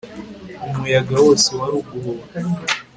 umuyaga 0.73 1.13
wose 1.23 1.47
waru 1.57 1.77
guhuha 1.89 2.25